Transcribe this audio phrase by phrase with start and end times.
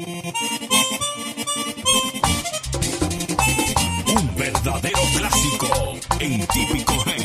[0.00, 0.22] Un
[4.34, 7.22] verdadero clásico en típico G.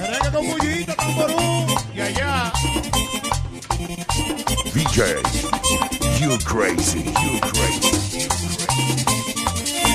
[0.00, 1.66] Merengue con bullita, tamború.
[1.94, 2.52] Y allá.
[4.74, 5.00] VJ,
[6.20, 8.28] you crazy, you crazy.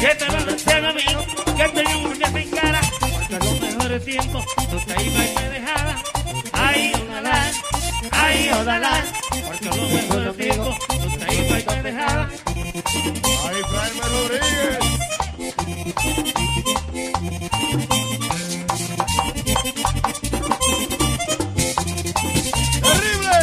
[0.02, 1.23] Que te lo decía mi amigo,
[1.55, 2.82] que tenía un que sin cara.
[3.00, 6.02] Porque los mejores tiempos, tú te ibas y me dejabas.
[6.54, 7.52] Ay, ojalá,
[8.12, 9.05] ay, ojalá.
[9.30, 10.75] Porque los mejores tiempos,
[11.76, 12.30] tú te ibas y me dejabas.
[13.47, 14.79] Ay, Fraime Rodríguez.
[22.82, 23.39] ¡Terrible!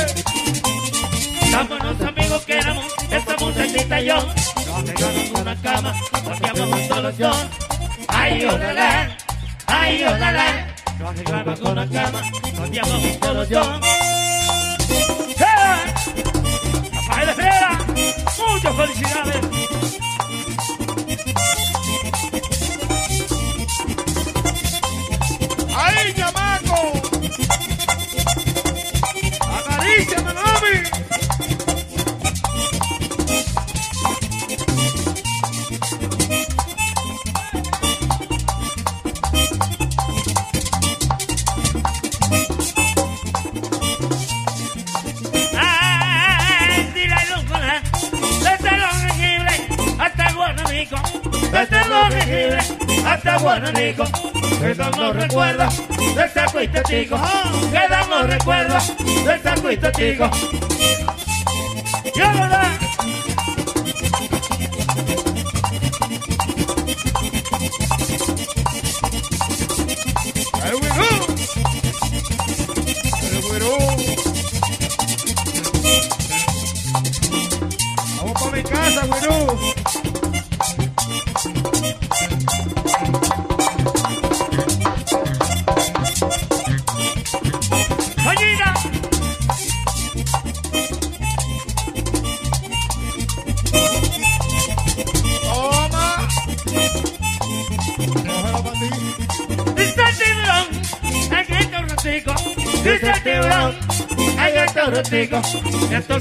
[1.51, 4.17] Tan buenos amigos que éramos, esta muchachita y yo.
[4.17, 7.47] Nos arreglamos una cama, dormíamos juntos los dos.
[8.09, 9.17] Ay, ojalá,
[9.67, 10.67] ay, ojalá.
[10.99, 12.23] Nos arreglamos una cama,
[12.57, 14.12] dormíamos juntos los dos.
[18.73, 19.62] das originais.
[53.75, 55.83] Quedan los recuerdos
[56.15, 57.19] del sacuito chico.
[57.71, 58.93] Quedan los recuerdos
[59.25, 60.31] del sacuito chico.
[62.15, 62.72] Y ahora,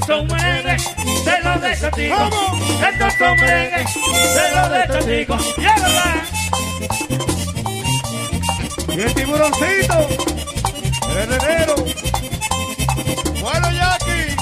[0.06, 0.84] son merengues
[1.24, 2.30] de los de Chatico.
[2.90, 3.94] Estos son merengues
[4.34, 5.36] de los de Chatico.
[8.88, 10.08] Y el tiburoncito.
[11.10, 11.74] El heredero.
[13.40, 14.36] Bueno, Jackie.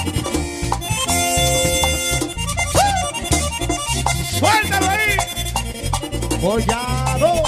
[4.39, 5.17] ¡Suéltalo ahí!
[6.41, 7.43] ¡Collado!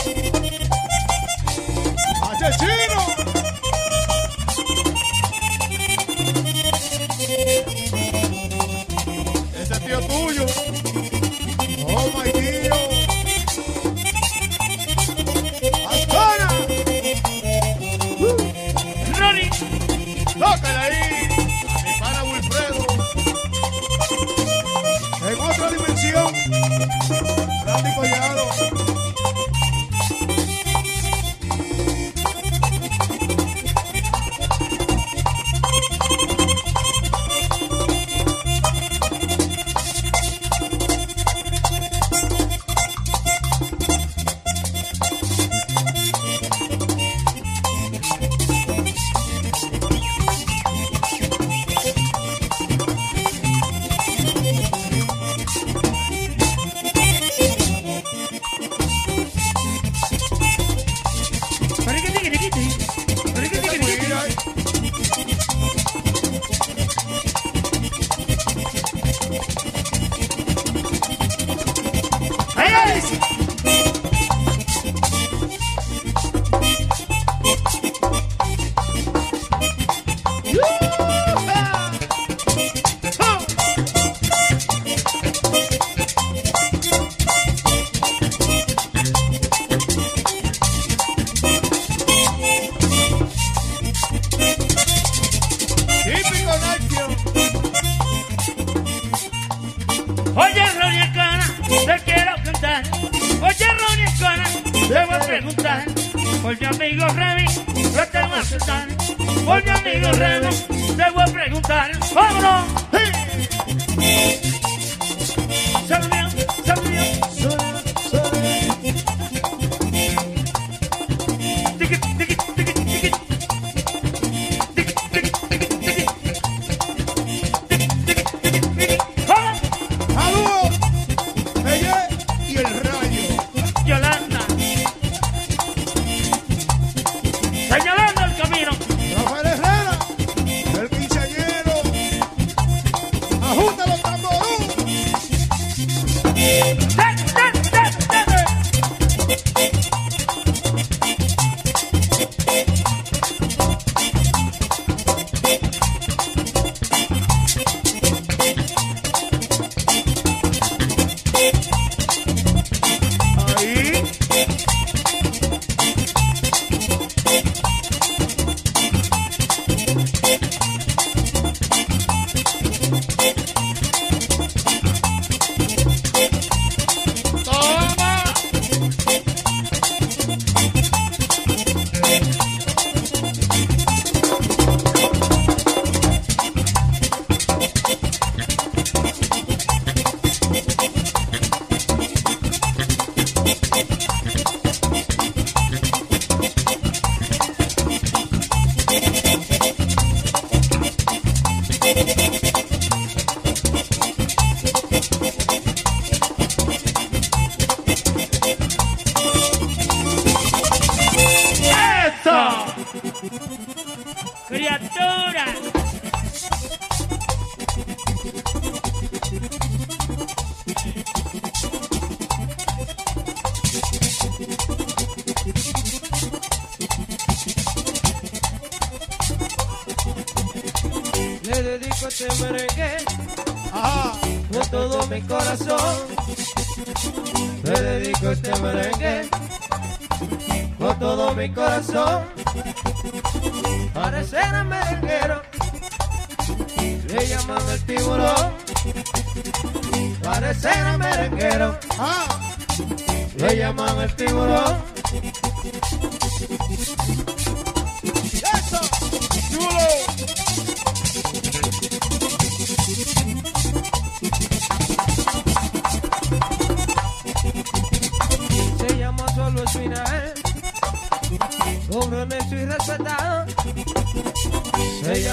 [2.33, 2.57] Ese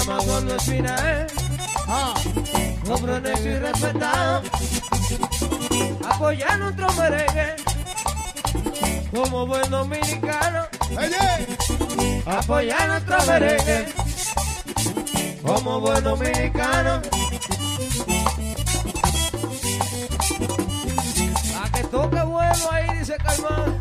[0.01, 1.27] llama Gordo Espina, eh.
[1.87, 2.15] Ah.
[2.87, 4.43] Compromiso y respetado.
[6.09, 7.57] Apoyar nuestro merengue.
[9.15, 10.67] Como buen dominicano.
[12.27, 13.87] Apoyar nuestro merengue.
[15.43, 17.03] Como buen dominicano.
[21.63, 23.80] A que toque bueno ahí, dice Calmado.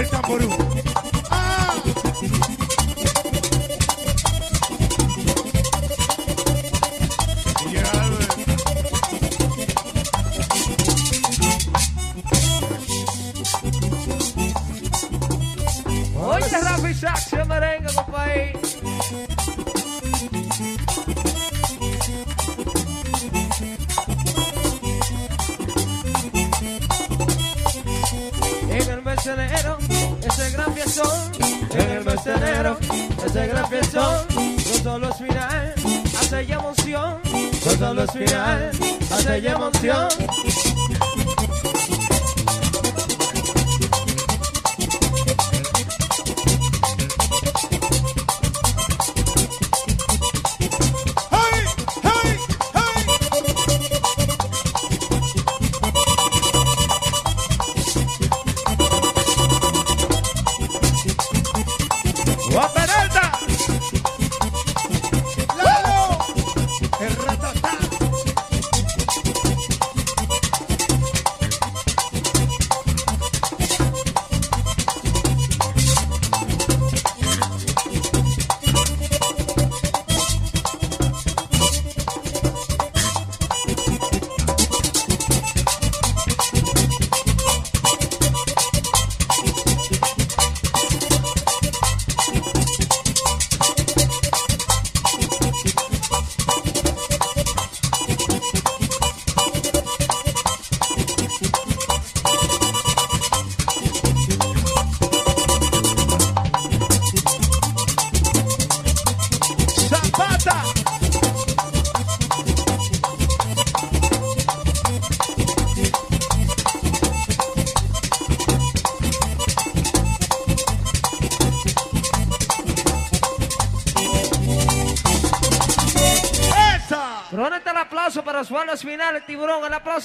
[0.00, 0.69] El tamború.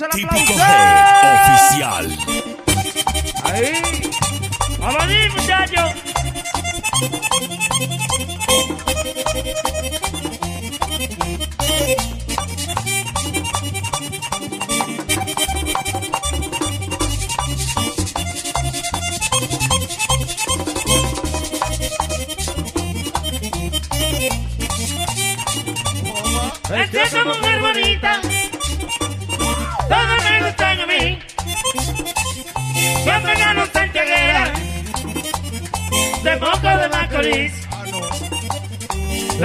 [0.02, 0.35] Aplauso.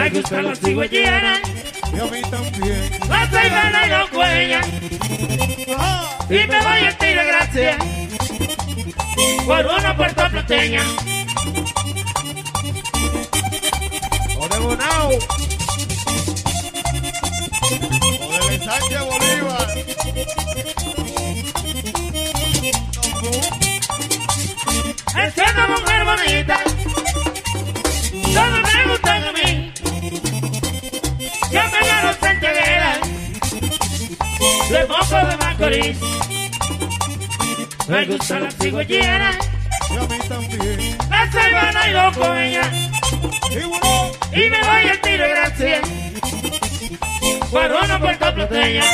[0.00, 1.40] Me gustan los cigüeñeras,
[1.92, 2.90] Y a mí también.
[3.86, 4.66] y los cuellas.
[6.30, 7.76] Y me voy a tiro gracias
[9.46, 10.82] por una puertorriqueña.
[14.38, 15.10] O de Bonao.
[18.30, 19.68] O Bolívar.
[25.60, 26.59] Una mujer bonita,
[34.70, 35.98] de moco de Macorís.
[37.88, 39.30] Me gusta la cigüeñera,
[39.90, 40.98] Y a mí también.
[41.10, 42.68] la ceibana y los cuellas.
[43.48, 44.10] ¡Tiburón!
[44.32, 45.80] Y me voy al tiro gracias
[47.50, 48.84] por una puertorriqueña.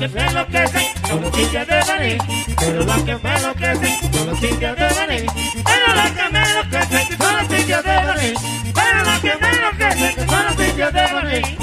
[0.00, 2.18] Que me enloquece, son los sitios de maní.
[2.58, 5.26] Pero la que me enloquece, son los sitios de maní.
[5.62, 8.32] Pero la que me enloquece, que son los sitios de maní.
[8.72, 11.59] Pero la que me enloquece, que son los sitios de maní.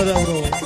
[0.00, 0.65] ಅವರು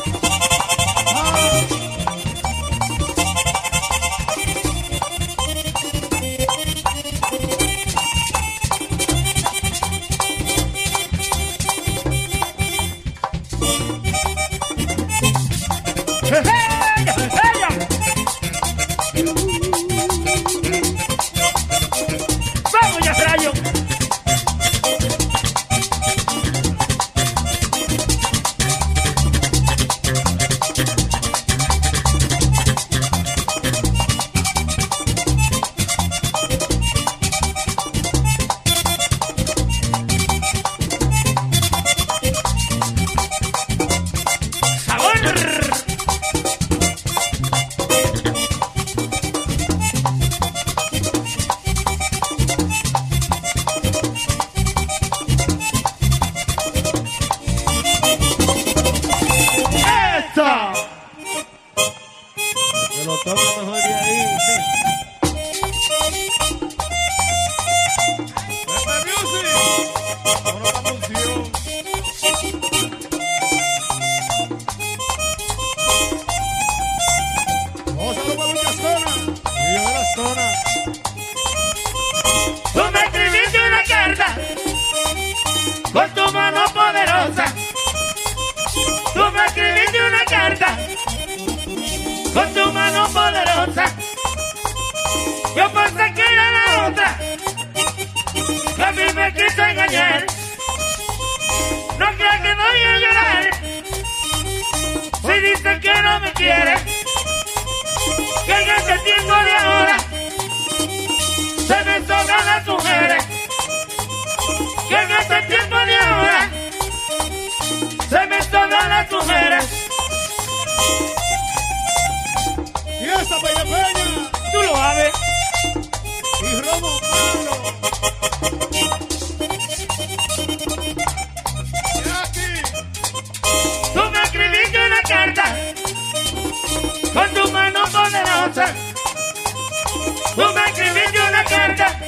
[140.34, 141.98] Tú me escribiste una carta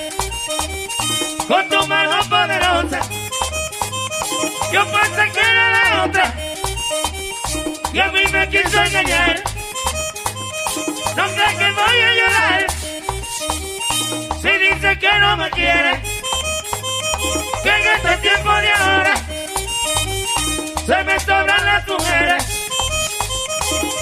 [1.49, 3.01] con tu mano poderosa.
[4.73, 6.35] Yo pensé que era la otra
[7.93, 9.43] y a mí me quiso engañar.
[11.17, 12.67] No crees que voy a llorar
[14.41, 16.03] si dice que no me quiere.
[17.63, 19.15] Que en este tiempo de ahora
[20.87, 22.45] se me sobran las mujeres.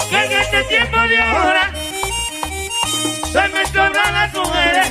[0.09, 1.80] Que en este tiempo de ahora
[3.31, 4.87] se me sobran las mujeres.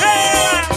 [0.00, 0.73] ¡Eh!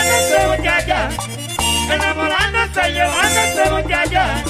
[0.00, 1.08] llevándose muchacha,
[1.92, 4.44] enamorándose, llevándose muchacha.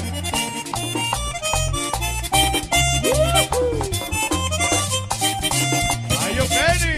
[6.27, 6.95] Ayo Kenny,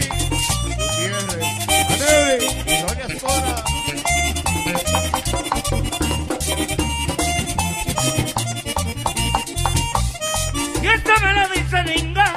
[10.83, 12.35] Y esto me lo dice Linga.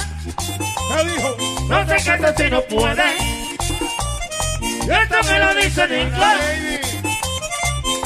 [0.96, 1.30] ¿Qué dijo?
[1.68, 3.35] No se casa si no puede.
[4.88, 7.02] Esto me lo dicen en inglés.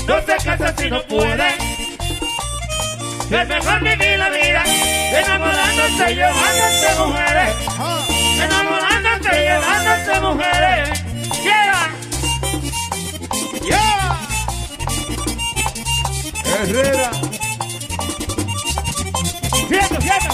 [0.08, 1.50] No se casa si no puede.
[3.30, 4.64] Es mejor vivir la vida
[5.14, 7.56] enamorándose y llevándose mujeres.
[8.44, 11.04] Enamorándose y llevándose mujeres.
[11.44, 11.90] Yeah.
[13.64, 14.20] Yeah.
[16.46, 17.12] Herrera.
[19.68, 20.29] Fierro, fierro.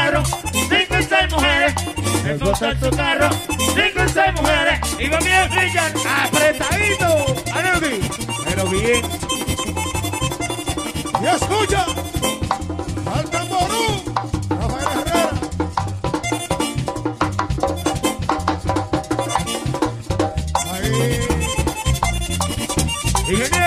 [0.00, 1.74] carro, cinco y seis mujeres.
[2.24, 4.80] Esposa en su carro, cinco y seis mujeres.
[4.98, 7.08] Y va bien Richard, apretadito.
[7.54, 8.00] Anubi,
[8.44, 9.02] pero bien.
[11.22, 11.84] Y escucha,
[13.14, 13.84] al tamború,
[14.48, 15.30] Rafael Herrera.
[20.72, 21.28] Ahí.
[23.28, 23.59] Ingeniero.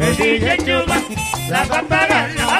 [0.00, 1.02] El DJ Yuga
[1.50, 2.59] la va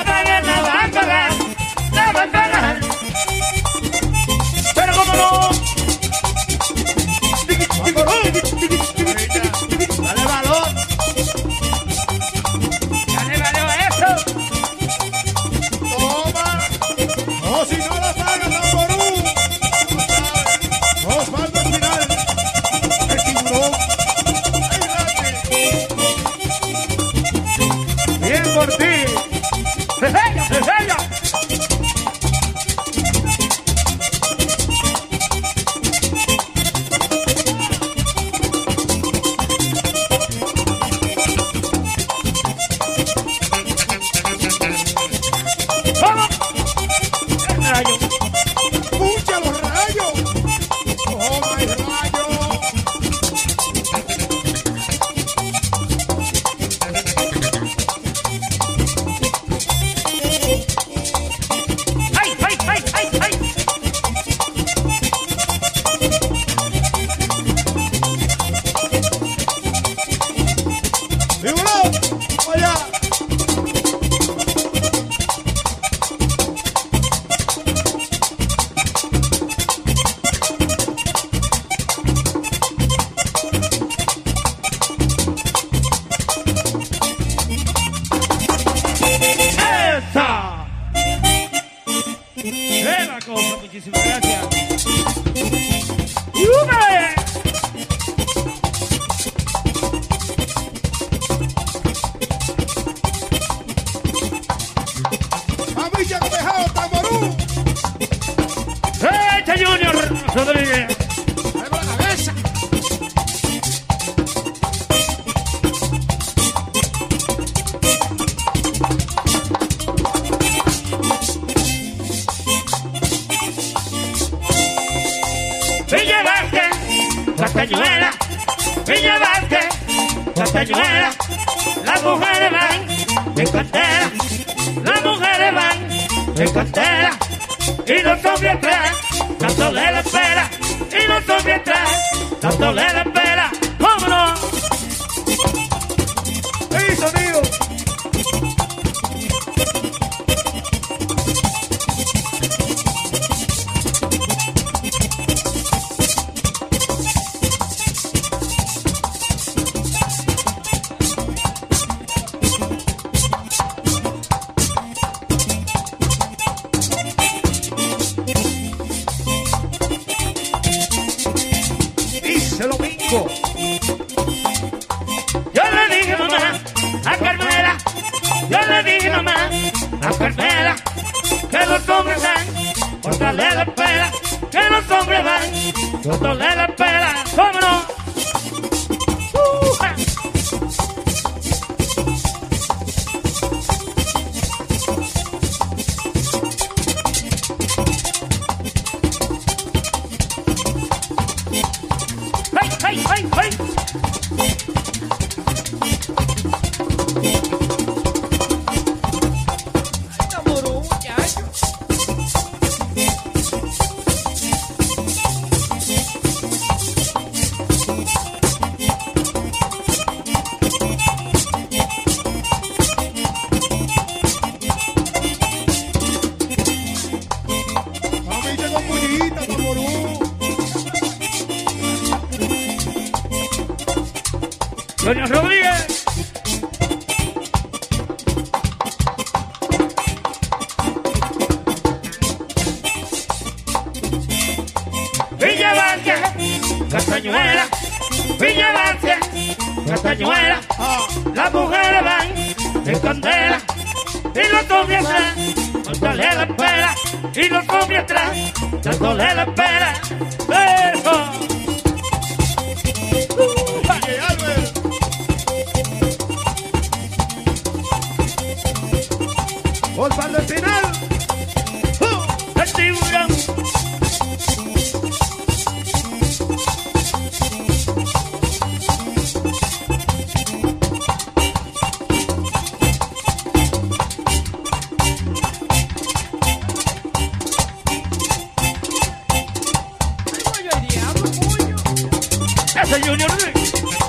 [293.11, 294.00] Junior Rick.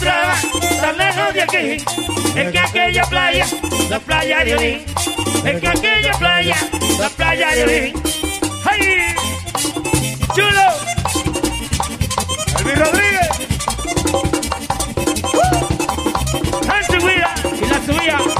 [0.00, 0.34] otra
[0.80, 1.84] tan lejos de aquí.
[2.36, 3.46] Es que aquella playa,
[3.90, 4.84] la playa de Orín.
[5.44, 6.56] Es que aquella playa,
[6.98, 8.02] la playa de Orín.
[8.64, 9.14] ¡Ay!
[10.34, 10.66] ¡Chulo!
[12.58, 13.28] ¡Elvis Rodríguez!
[15.34, 15.50] ¡Uh!
[16.70, 16.88] ¡Hans
[17.60, 18.39] y la subida!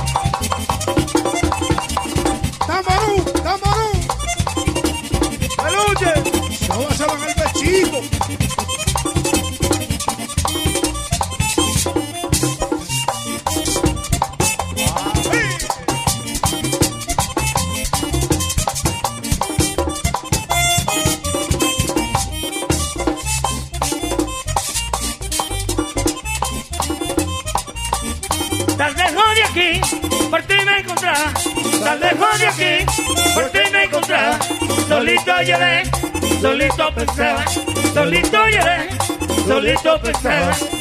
[37.10, 37.44] pensaba,
[37.92, 38.88] solito lloré,
[39.46, 40.79] solito pensaba.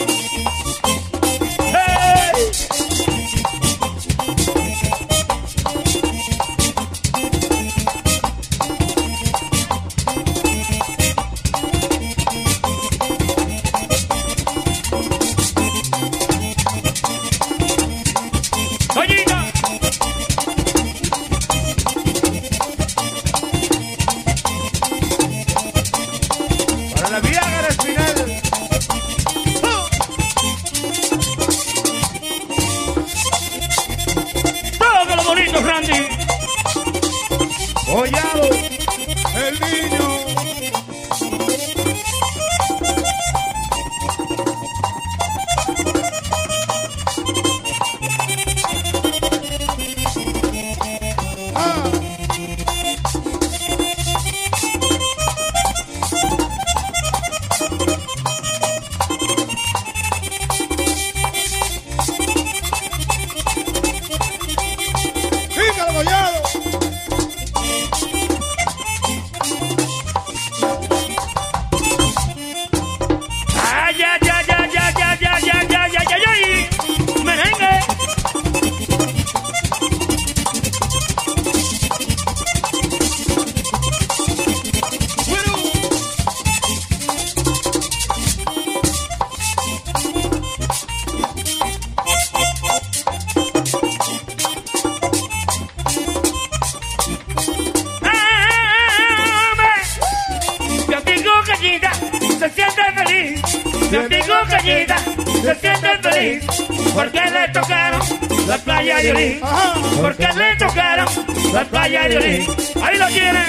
[110.02, 111.08] Porque le tocaron
[111.54, 112.48] la playa de Yolín.
[112.84, 113.46] Ahí lo tienen.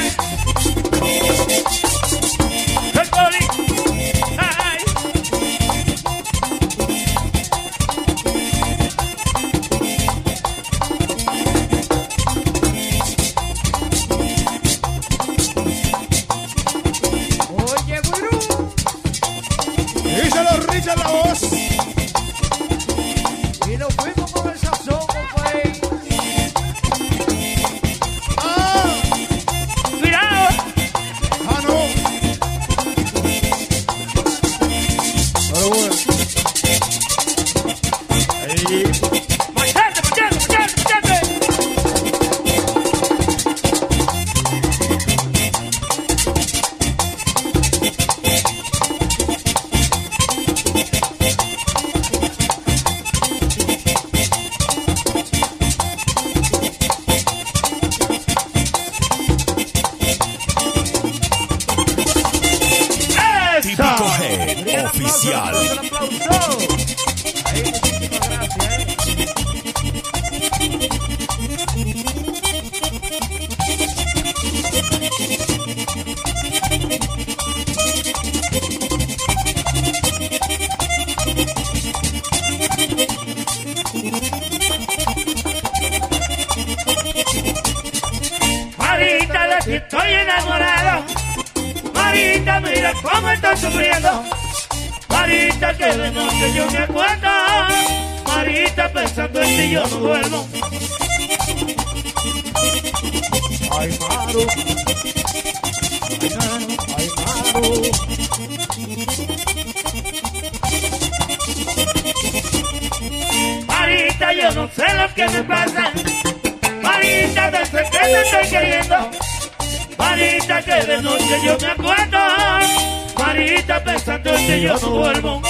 [124.47, 124.75] que yo
[125.23, 125.43] no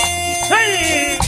[0.50, 1.19] ¡Hey!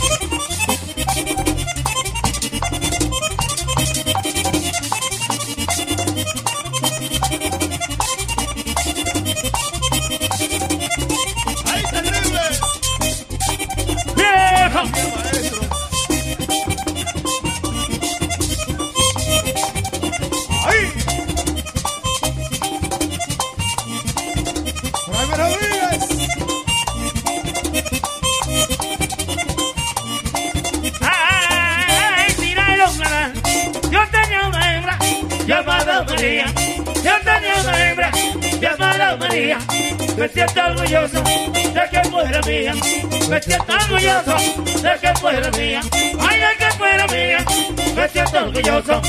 [48.43, 49.01] 唱个腰唱。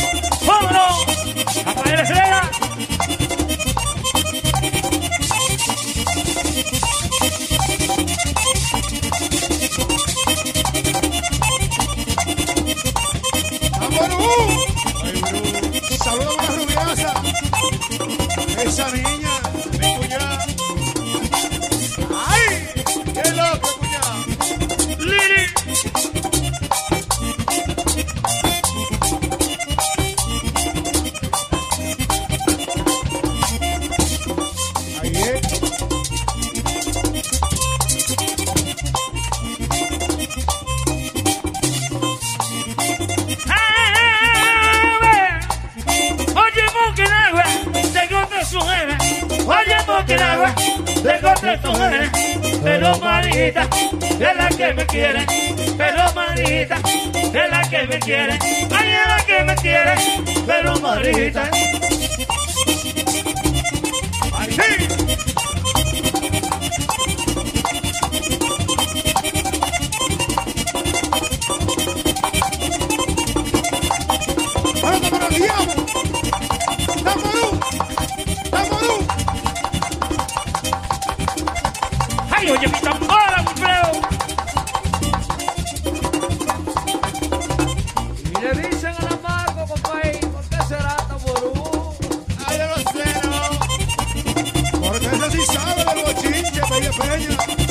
[97.14, 97.63] Kenya.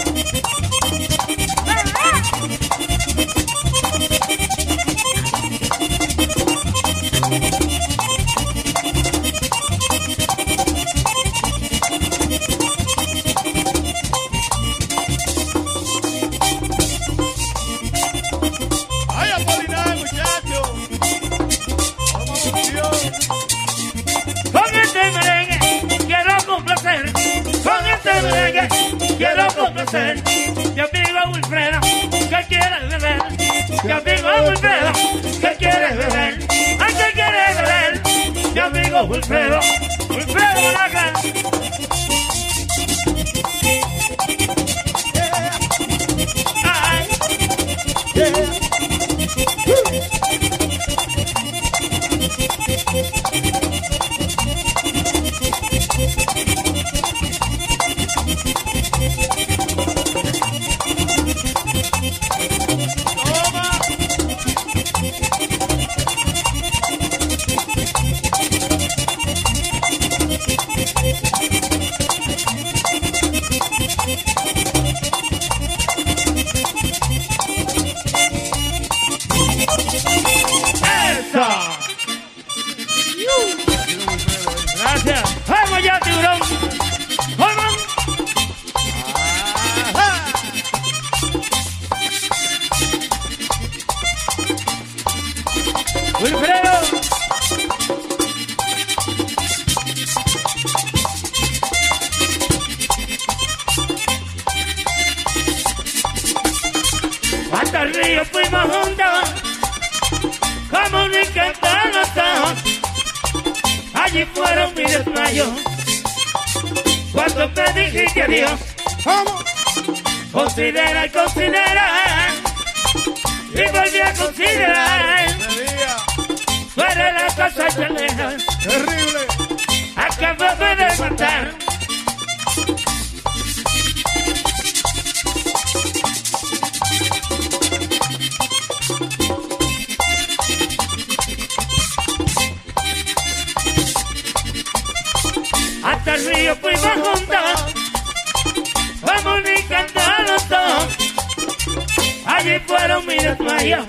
[152.60, 153.86] fueron mi desmayo.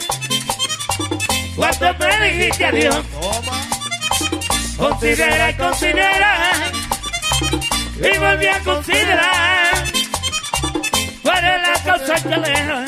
[1.56, 2.98] Cuando me dijiste adiós,
[4.78, 6.54] considera y considera,
[7.98, 9.84] y volví a considerar
[11.22, 12.86] cuál es la cosa que deja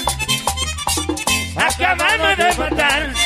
[1.56, 3.25] acabarme de matar.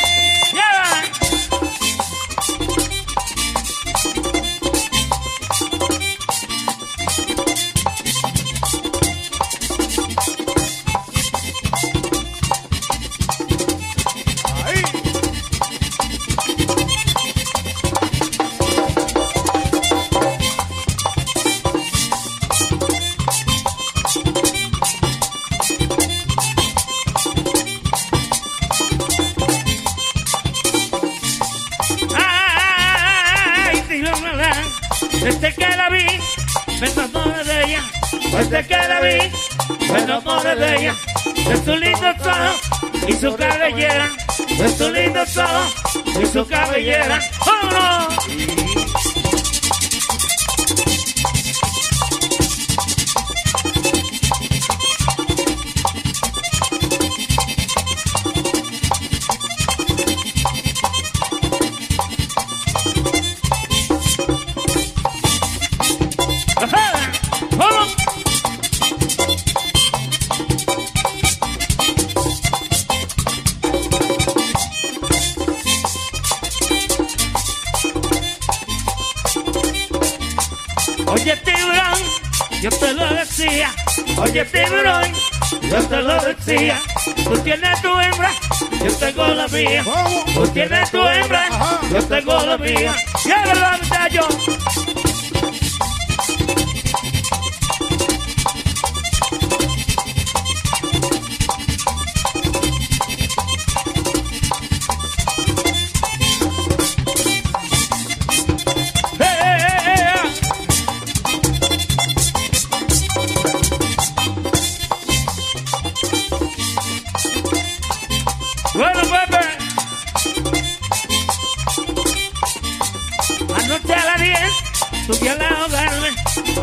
[46.89, 47.38] yeah.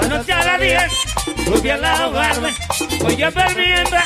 [0.00, 0.82] Anoche a las 10,
[1.46, 2.54] volví a la hogarme.
[3.04, 4.04] Hoy ya perdí hembra,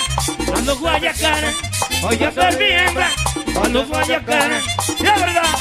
[0.55, 1.53] ando guayacana.
[2.03, 3.11] Hoy ya perdí hembra,
[3.63, 4.63] ando guayacana.
[5.03, 5.61] ¡La verdad!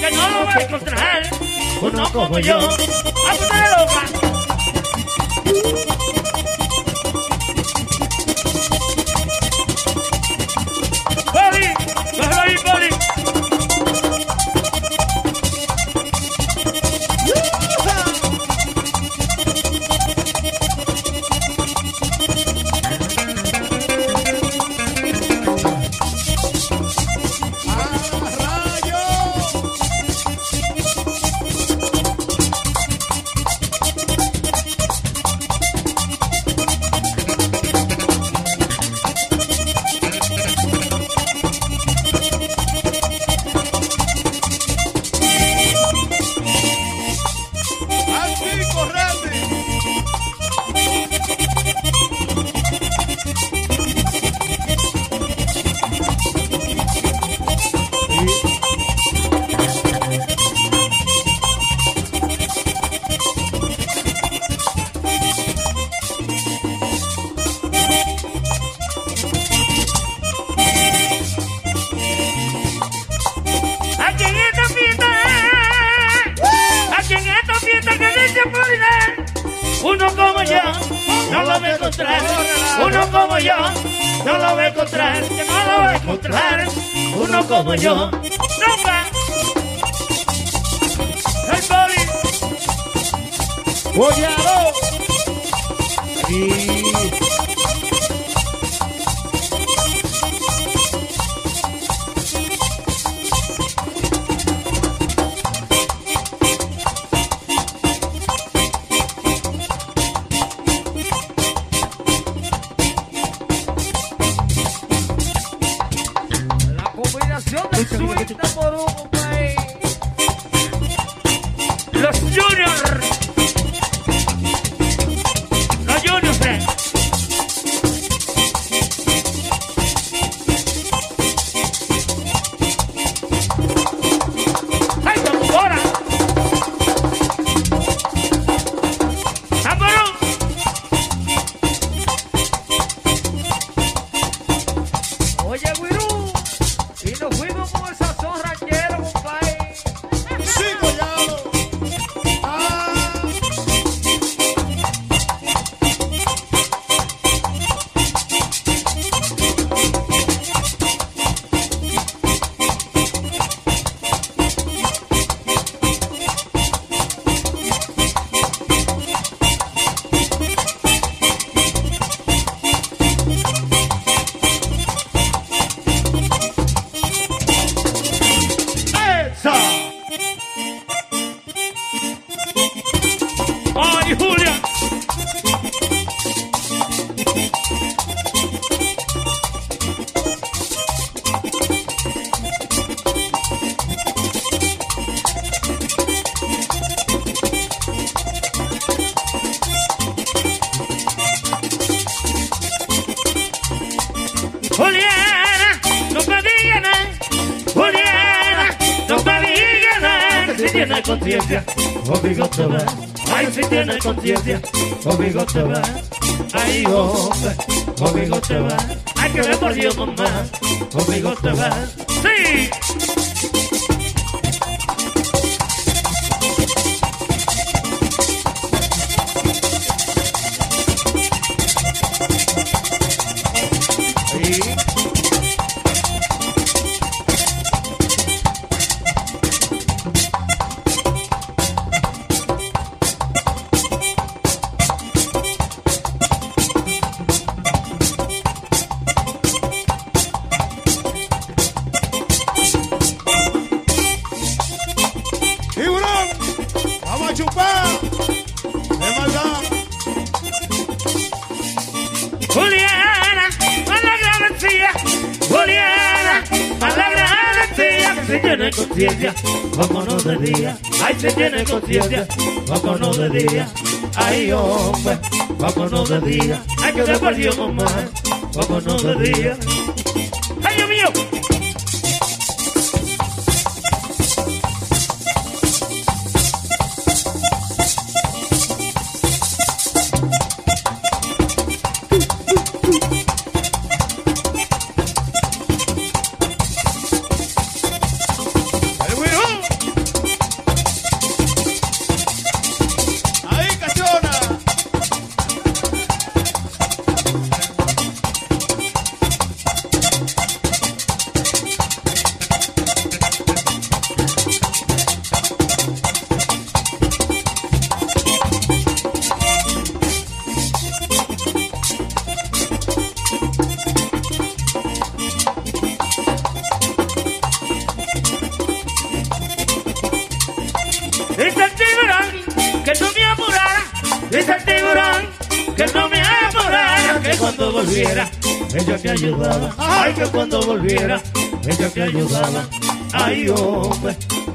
[0.00, 1.30] que no lo va a encontrar
[1.80, 2.58] uno como yo.
[2.58, 3.84] a ¡Hasta luego!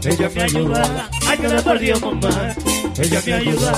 [0.04, 2.56] Ella me ayuda, ay, que me perdió mamá.
[2.98, 3.74] Ella me ayuda.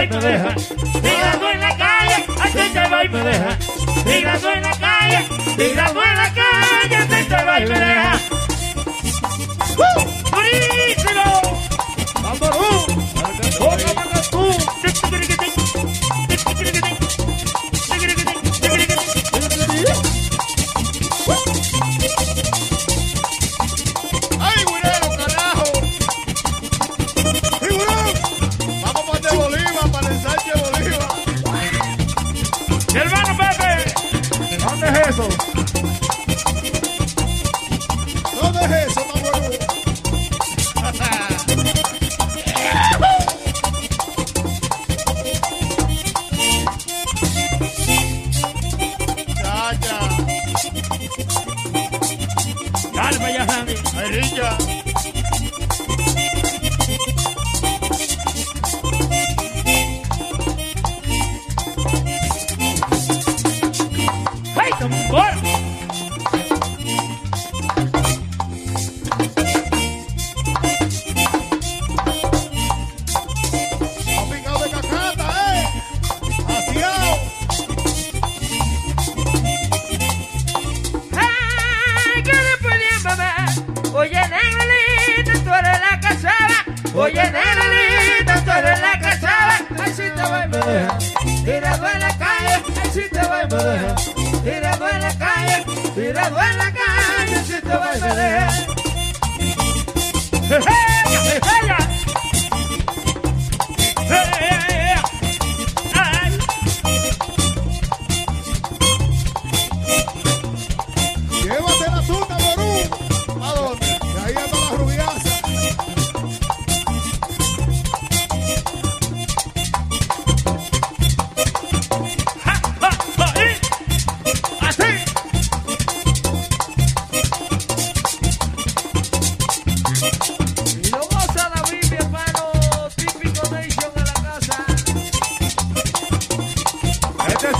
[0.00, 0.54] va y me deja.
[1.02, 3.58] Tirando en la calle, así te va y me deja.
[4.04, 5.24] Tirando en la calle,
[5.56, 8.29] tirando en la calle, así te va y me deja.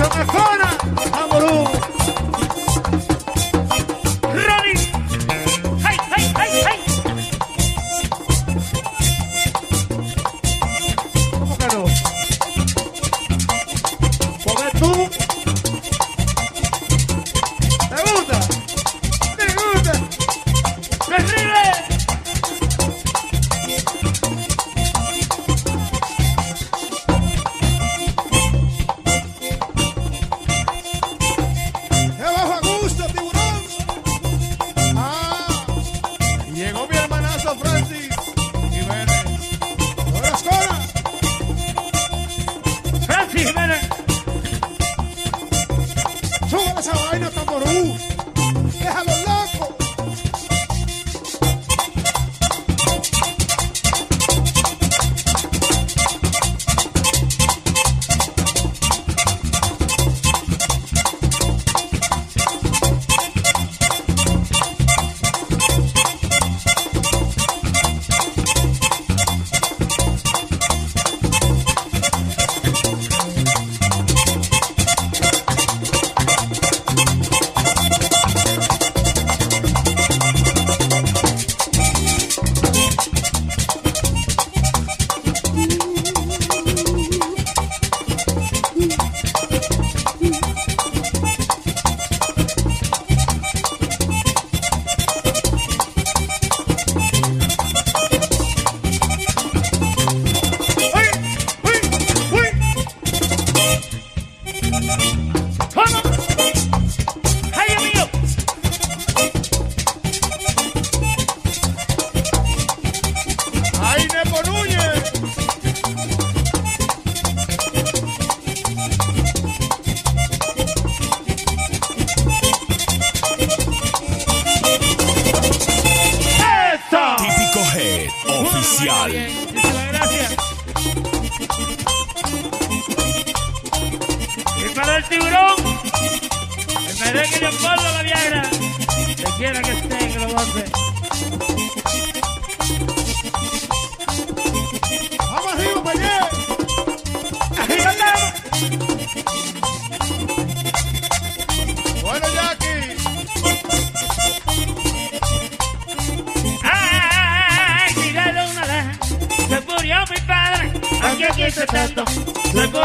[0.03, 0.60] to my phone.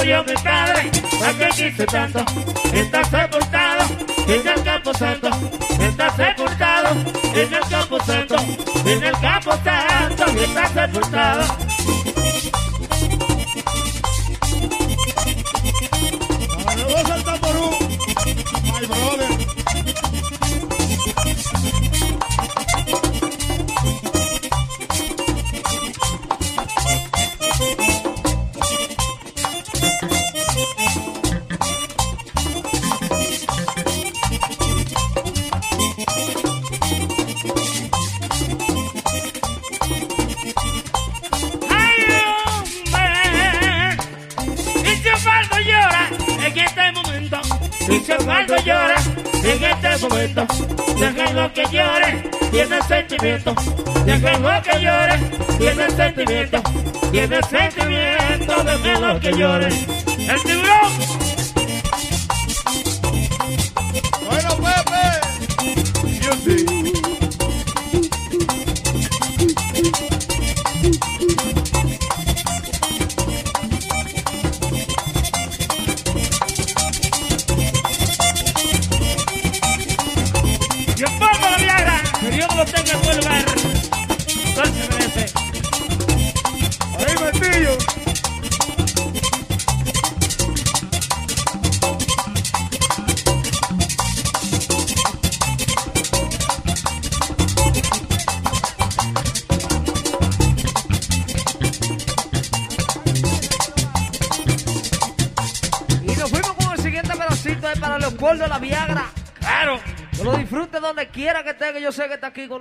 [0.06, 0.92] Gloria a mi padre,
[1.26, 2.20] a que quise tanto,
[2.72, 3.86] está sepultado
[4.28, 5.30] en el campo santo,
[5.80, 6.90] está sepultado
[7.34, 8.36] en el campo santo,
[8.86, 11.65] en el campo santo, está sepultado.
[57.16, 59.70] tiene sentimiento de menos que llore.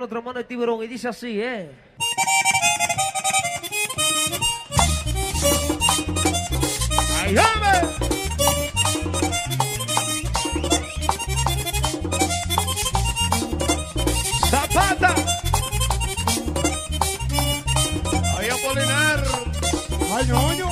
[0.05, 0.83] Nuestro hermano el tiburón.
[0.83, 1.71] Y dice así, ¿eh?
[7.23, 7.71] ¡Ay, hombre!
[14.49, 15.15] ¡Zapata!
[18.37, 19.23] ¡Ay, Apolinar!
[20.13, 20.71] ¡Ay, ñoño!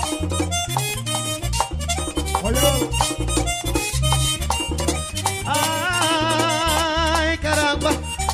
[2.43, 3.22] ¡Oye!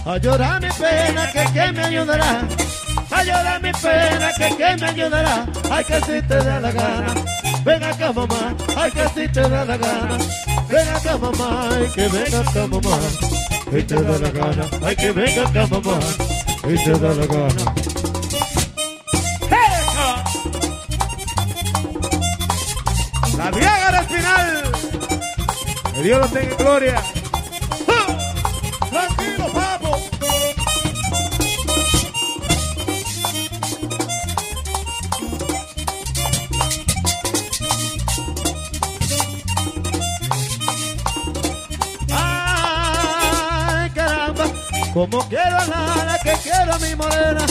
[0.09, 2.41] A llorar mi pena, que quién me ayudará.
[3.11, 5.45] A llorar mi pena, que quién me ayudará.
[5.69, 7.13] Ay, que si te da la gana.
[7.63, 10.17] Ven acá, mamá, ay, que si te da la gana.
[10.67, 12.97] Ven acá, mamá, ay, que venga acá, mamá.
[13.71, 15.99] Y te da la gana, ay, que venga acá, mamá.
[16.67, 17.73] Y te da la gana.
[23.37, 24.63] ¡La Viagra al final!
[25.93, 27.18] ¡Que Dios lo tenga en gloria!
[46.89, 47.45] Mi morena.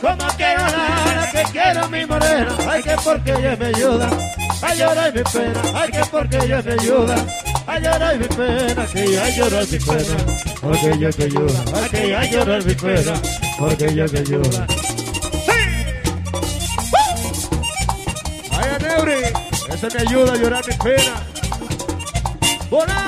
[0.00, 2.56] Como quiero nada, que quiero mi morena.
[2.68, 4.10] Ay, que porque ella me ayuda
[4.62, 5.62] a llorar mi pena.
[5.74, 7.16] Ay, que porque ella me ayuda
[7.66, 8.86] a llorar mi pena.
[8.86, 10.16] Que ella llora mi pena,
[10.60, 11.64] porque ella te ayuda.
[11.74, 13.14] Ay, que ella llora mi pena,
[13.58, 14.66] porque ella te ayuda.
[18.50, 19.24] ¡Ay, Aneuri!
[19.72, 21.14] Eso me ayuda a llorar mi pena.
[22.70, 23.03] ¡Volao!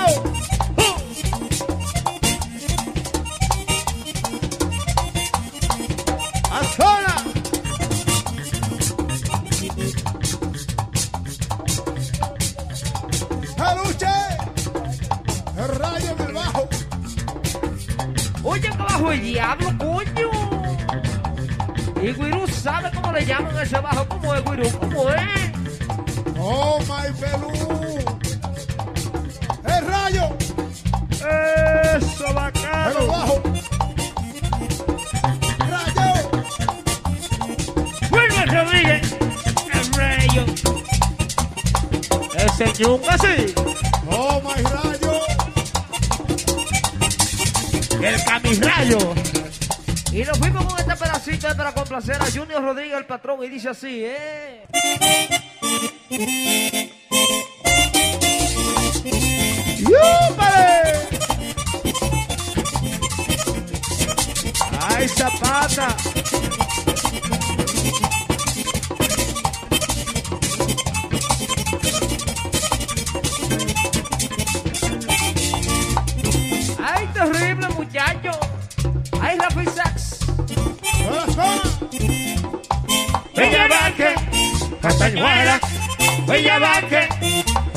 [51.97, 53.43] Complacer a Junior Rodríguez, el patrón.
[53.43, 54.46] Y dice así, ¿eh?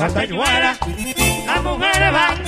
[0.00, 0.78] Castañuela.
[1.44, 2.42] Las mujeres van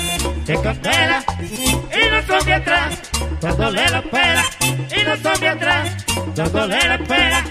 [0.47, 1.23] de candela.
[1.39, 2.99] Y no son de atrás.
[3.43, 4.45] Dándole la pera.
[4.63, 6.07] Y no son de atrás.
[6.35, 7.45] Dándole la pera.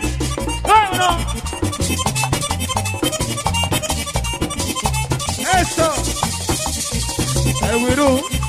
[0.63, 1.17] ¡Vámonos!
[5.61, 5.93] ¡Eso!
[7.69, 8.40] ¡El